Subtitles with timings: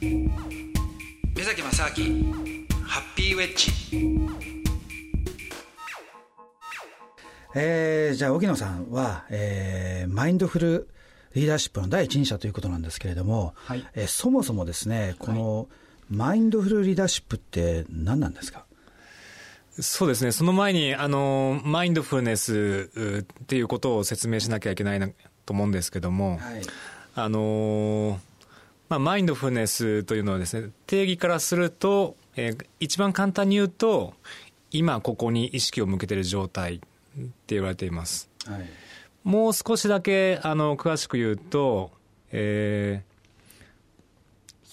[0.00, 0.28] 目
[1.42, 2.34] 崎正明
[2.84, 3.72] ハッピーウェッジ。
[7.54, 10.88] えー、じゃあ荻野さんは、えー、マインドフル
[11.34, 15.66] リーダーシップの第一人者ということなんですけれども、はい、えー、そもそもですねこの、
[16.10, 18.66] マインドフルリーダーシップって何なんですか？
[19.80, 20.32] そうですね。
[20.32, 22.90] その前に、あの、マインドフルネス
[23.22, 25.08] っていうことを説明しなきゃいけないな
[25.44, 26.62] と思うんですけども、はい、
[27.14, 28.18] あの、
[28.88, 34.14] まあ、マインドフルネスというのはですね、定義からすると、えー、一番簡単に言うと、
[34.70, 36.78] 今ここに意識を向けている状態っ
[37.18, 38.30] て言われています。
[38.46, 38.68] はい、
[39.24, 41.90] もう少しだけ、あの、詳しく言うと、
[42.30, 43.16] えー、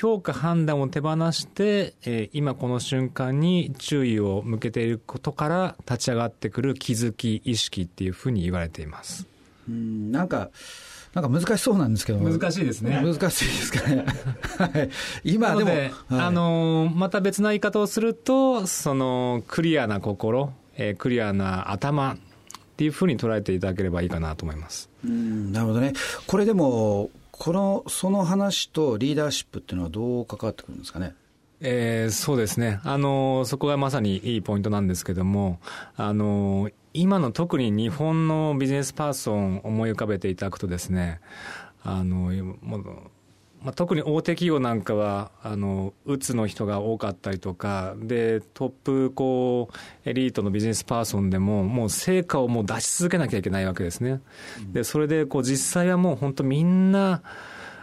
[0.00, 9.26] 評価判断を手放して、えー、今この瞬間に注意を向けていることから立ち上がってくる気づき意識っていうふうに言われています
[9.68, 10.48] うんなんか
[11.14, 12.18] なんか難しそうなんですけど。
[12.20, 13.02] 難しいですね。
[13.02, 14.06] 難しいですかね。
[14.58, 14.90] はい、
[15.24, 22.16] 今でも、はい、あのまた別な言い方をするとそのクリアな心、えー、クリアな頭っ
[22.76, 24.88] ていうふうに捉えていただければいいかなと思います。
[25.04, 25.94] うんなるほどね。
[26.26, 31.14] これでもこの、その話とリーダーシップっていうのはどう関わってくるんですかね？
[31.62, 32.80] えー、そうですね。
[32.84, 35.58] あの、そこがまさにいいポイントなんですけども、
[35.96, 41.20] あの、今の特に日本のビジネスパーソンを思い浮かべていただくとですね、
[41.82, 43.10] あの、もう
[43.62, 54.20] まあ、特に大手企業なんかは、あの、うつの人が多かったりとか、で、トップ、こう、エリートのビジネスパーソンでも、もう成果をもう出し続けなきゃいけないわけですね。
[54.72, 57.22] で、それで、こう、実際はもう本当みんな、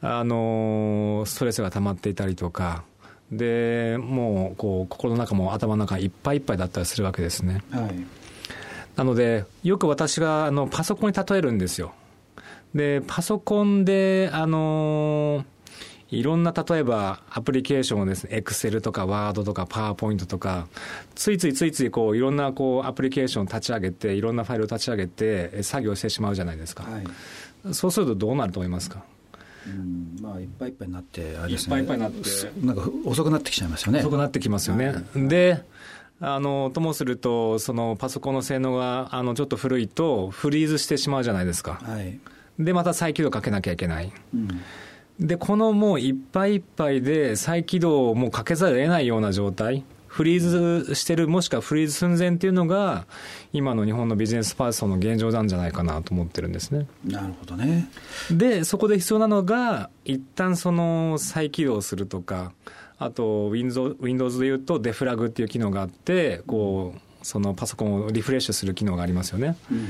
[0.00, 2.84] あの、ストレスが溜まっていたりとか、
[3.30, 7.62] で、もう、こう、心の中も頭の中いっぱいいっぱいだったりするわけですね。
[7.70, 8.17] はい。
[8.98, 11.94] なので、よく私が、あの、パソコンに例えるんですよ。
[12.74, 15.44] で、パソコンで、あのー
[16.10, 20.66] いろんな例えばアプリケーションをですね、エクセルとかワードとかパワーポイントとか、
[21.14, 26.84] ついついついついこういろんなこうアプリケーションを立ち上げて、いろんなファイルを立ち上げて、作業してしまうじゃないですか。
[26.84, 29.04] はい、そうするとどうなると思いますか？
[29.66, 33.98] うんまあ、いっぱいいっぱいになって、あれですね、いっぱいいっぱいになって、なんか遅くなってきちゃいますよね。
[33.98, 34.86] 遅くなってきますよね。
[34.86, 35.62] はい、で、
[36.20, 41.80] あの、ともすると、そのパソコンの性能が、あの、ちょっと古いと、フリーズしてしまうじゃないですか。
[41.82, 42.18] はい。
[42.58, 44.12] で、また再起動かけなきゃいけない。
[44.34, 44.48] うん
[45.20, 53.06] で、このもういっぱいいっぱいで再起動をもうかけざるを得ないような状態、フリーズしてる、もしくはフリーズ寸前っていうのが、
[53.52, 56.86] 今の日本のビジネスパーソンの現状なんじゃないかなと思ってるんですね。
[57.04, 57.90] なるほどね。
[58.30, 62.52] で、そこで必要なのが、一旦その再起動するとか、
[62.98, 69.56] あと Windows, Windows で言うとデフラグっていう機能があって、こう、そのパソコンをリフレッシュする機能がありますよね。
[69.70, 69.86] うんうん、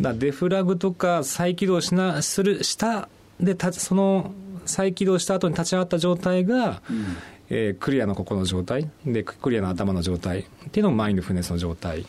[0.00, 3.08] だデフラグとか再起動しな、する、した、
[3.40, 4.32] で、たその
[4.66, 7.06] 再起動した後に立ち上がった状態が、うん、
[7.50, 12.06] えー、クリアな心の状態でクリアな頭の状態っていうのもマインドフルネスの状態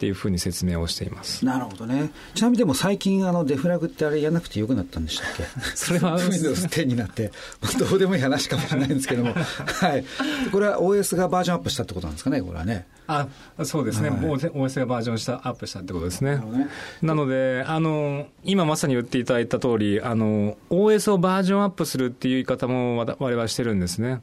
[0.00, 1.44] っていうふうに説明をしています。
[1.44, 5.44] なるほどね、ちなみにでも最近、あのデフラグってあれやらなくてよくなったんでしたっけ、
[5.76, 7.32] それは Windows 10になって、
[7.78, 10.04] どうでもいい話かもしれないんですけども、はい、
[10.50, 12.86] これは OS がバージョンアップしたってことなんですかね、これはね。
[13.08, 13.26] あ
[13.64, 16.36] そうですね、はい、OS がバージョンしたアップしたってことですね。
[16.36, 16.68] なね。
[17.02, 20.20] なのであの、今まさに言っていただいた通りあり、
[20.70, 24.20] OS をバージョンアップするっていう言い方も我々はしてるんですね。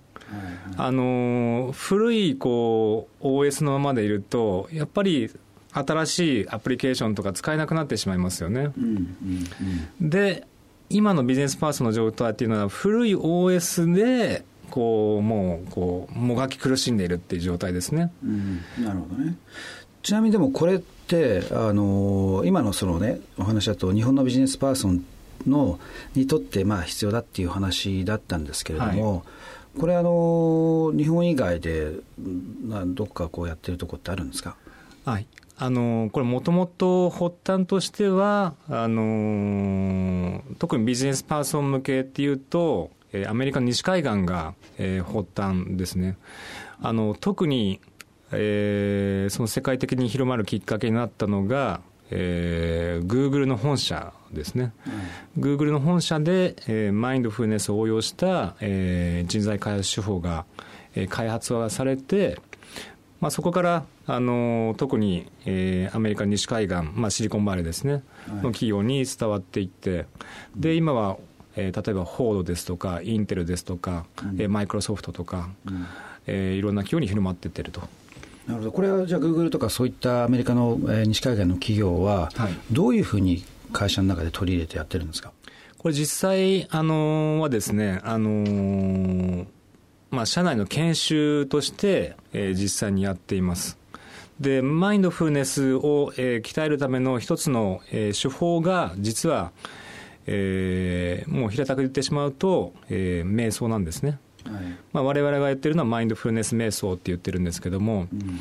[0.76, 5.32] あの古いこう OS のままでいると、やっぱり
[5.86, 8.72] 新しいアプリケーションとか使えなくなってしまいますよね。
[8.78, 9.16] うんうん
[10.02, 10.48] うん、で、
[10.90, 18.12] 今のビジネスパーソンの状態っていうのは、古い OS で、こう、もう、こう、もがき苦しんでいるっていう状態ですね。
[18.24, 19.36] うん、なるほどね。
[20.04, 25.04] ちなみにでもこれって、あの今のそのね、お話だと、日本のビジネスパーソン
[25.46, 25.80] の
[26.16, 29.18] にとってまあ必要だっていう話だったんですけれども、は
[29.76, 34.56] い、これあの、日本以外でどっかこうやってるとこってあるんですか？
[35.08, 42.92] はい、あのこれ、もともと発端としてはあの、特にビジネスパーソン向けっていうと、
[43.26, 46.18] アメリカの西海岸が、えー、発端ですね。
[46.82, 47.80] あの特に、
[48.34, 51.80] えー、その世界的に広まるきっかけになったのが、
[52.12, 54.74] えー、Google の本社ですね、
[55.38, 60.44] うん、Google の本社で、えー、マインドフルネスを応用した、えー、人材開発手法が、
[60.96, 62.42] えー、開発はされて、
[63.20, 68.02] まあ、そこからあの特に、えー、アメリカ西海岸、まあ、シリコンバレーですね、はい、
[68.36, 70.06] の企業に伝わっていって
[70.56, 71.18] で今は、
[71.56, 75.88] えー、例えばフォードですとかインテルですとか、うん、えー、マイクロソフトとか、うん、
[76.28, 77.82] えー、いろんな企業に広まっていってると。
[78.46, 78.72] なるほど。
[78.72, 83.44] これはじゃあグーグルとかそういったアメリカの、えー、西海岸の企業は、はい、どういうふうに
[83.74, 85.32] 会社の中で取り入れてやってるんですか
[85.78, 89.46] これ実際、あのー、はですね、あのー
[90.10, 93.78] まあ、社内の研修として、えー、実際にやっています。
[94.40, 99.52] で、マインドフルネスを、えー、鍛えるための一つの、えー、手法が、実は、
[100.28, 104.20] えー、もう平たく言ってしまうと、えー、瞑想なんですね。
[104.46, 108.40] はいまあ、我々がやってるのはマインドフルネス瞑想って言ってるんですけども、うん、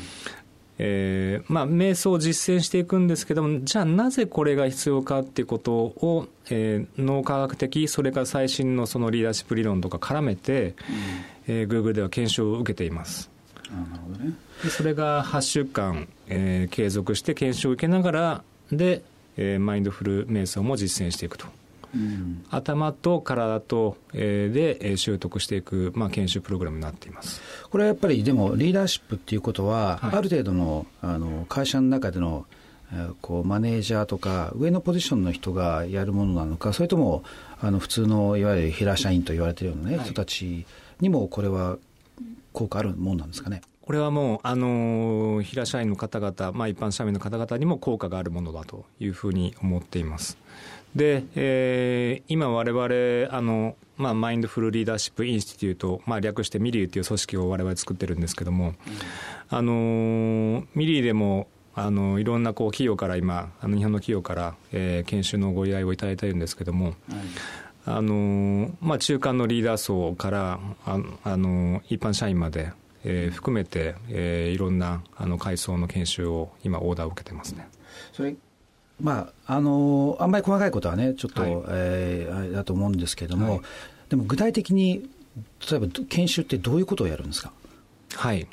[0.79, 10.75] えーまあ、瞑想を実践していくんですけども、じゃあなぜこれが必要かっていうことを、えー、脳科学的、それから最新のそのリーダーシップ理論とか絡めて、うん
[11.47, 13.29] えー、Google では検証を受けています。
[13.71, 14.33] なるほどね、
[14.63, 19.01] でそれが8週間、えー、継続して検証を受けながらで、
[19.35, 21.47] えー、マインドフル瞑想も実践していくと。
[21.95, 27.41] うん、頭と体と、えー、で習得していく、まあ、研修プログラムになっています。
[27.69, 32.45] これはやっぱりでもリーダーシップっていうことは、はい、ある程度のあの会社の中での
[33.21, 37.23] こうマネージャーとか上のポジションの人がやるものなのかそれとも
[37.59, 40.65] あの普通のいわゆる平社員と言われているようなね、はい、人たち
[41.01, 41.77] にもこれは
[42.53, 43.61] 効果あるもんなんですかね？
[43.87, 50.37] これはもう、あの平社員の方々、まあ、一般社員の方々にも効果があるものだというふうに思っています。
[50.93, 58.75] で、えー、今我々あのまあ、マインドフルリーダーシップインスティテュート、まあ、略してミリーという組織を我々作ってるんですけども、うん、
[59.49, 66.93] あのミリーでもあのいろんなこう企業から今あの日本の企業から、えー、研修のご依頼をいただいているんですけども、
[67.85, 72.71] あのまあ、中間のリーダー層からああの一般社員まで、
[73.03, 77.67] えー、含めて、えー、いろんなあの階層の研修を今オーダーを受けてますね。
[78.13, 78.35] それ
[78.99, 83.61] まあ、あのあんまり細かいことはね、ちょっと、はい、えー、だと思うんですけれども、はい、
[84.09, 85.07] でも具体的に、
[85.69, 87.51] 例えば研修ってどういうことをやるんですか？
[88.15, 88.47] はい。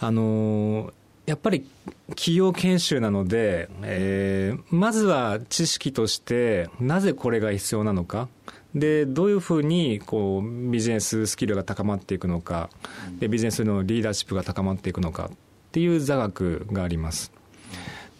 [0.00, 0.94] あの
[1.26, 1.66] やっぱり
[2.08, 8.28] 企業研修なので、えー、まずは知識として、なぜこれが必要なのか、
[8.74, 12.70] でどういうふうにこうビジネススキルが高まっていくのか、
[13.18, 15.36] でビジネスのリーダーシップが高まっていくのかっ
[15.72, 17.32] ていう座学があります。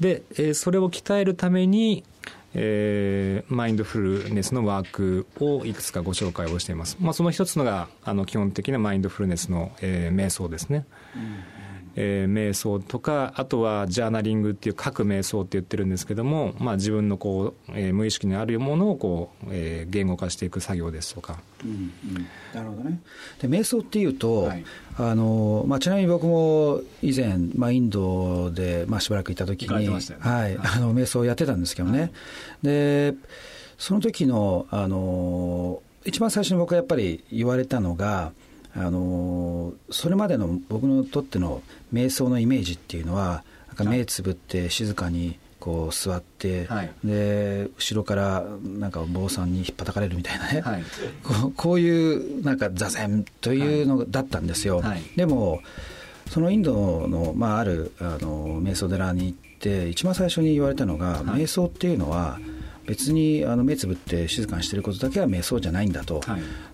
[0.00, 2.04] で、え、それを鍛えるために、
[2.54, 6.96] えー、マインドフルネスのワークをいくつかご紹介をしています。
[7.00, 10.86] まあ、その一つのがあの基本的なマインドフルネスの、えー、瞑想ですね。
[11.14, 11.59] うん
[11.96, 21.38] えー、瞑想とかあとはジャーナリングっていう書く瞑想って言ってるんですけども、まあ、自分のこう、えー、無意識にあるものをこう、えー、言語化していく作業ですとか。
[21.64, 23.00] うんうん、なるほどね。
[23.40, 24.64] で瞑想っていうと、はい、
[24.96, 32.10] あのまあ、ちなみに僕も以前、まあ、インドで、まあ、しばらくいた時に、ね、はい、あの瞑想をやってたんですけどね、はい、
[32.62, 33.14] で
[33.78, 38.32] その時のあの一番最初に僕はやっぱり言われたのが
[38.76, 41.62] あのそれまでの僕にとっての
[41.92, 50.82] 瞑想のイメージっていうのはなんか目つぶって静かにこう座って、はい、で後ろからなんか坊さんに引っ叩かれるみたいなね、はい、
[51.22, 55.60] こうこういうなんか座禅というのだったんですよ、はい、でも
[56.30, 62.38] そのインドの、まあ、あるあの瞑想寺に行って一番最初に言われたのが、瞑想っていうのは
[62.90, 66.20] 別にあの目つぶって静かにしてることだけは瞑想じゃないんだと、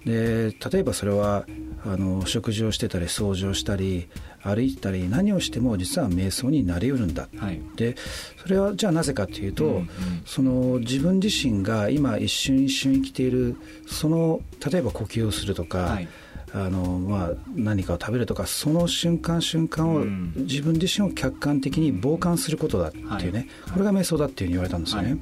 [0.07, 1.45] で例えばそれは
[1.85, 4.09] あの食事をしてたり掃除をしたり
[4.43, 7.97] 歩いたり何をしても実は瞑想になりうるんだ、はい、で
[8.39, 9.89] それはじゃあなぜかというと、うんうん、
[10.25, 14.41] その自分自身が今一瞬一瞬生きているその
[14.73, 16.09] 例えば呼吸をするとか、はい
[16.55, 20.05] あのまあ、何かを食べるとかその瞬間瞬間を、
[20.37, 25.19] 自分自身を客観的に傍観することだっていうね、これが瞑想だっていうふうに言われたんですよね、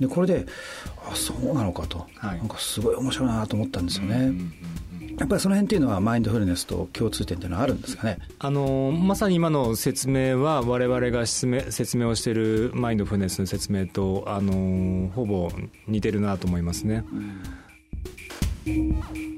[0.00, 0.46] でこれで
[1.08, 4.32] あそうなのかと、なんかすごい面白いなと思ったんですよね、
[5.18, 8.18] やっぱりその辺っていうのはマインドフルネスと共通点っていうのはあるんですかね？
[8.38, 15.52] あのまさに今の説明は我々が説明説明をしているマインドフルネスの説明とあのほぼ
[15.86, 17.04] 似てるなと思いますね。
[18.66, 19.31] うん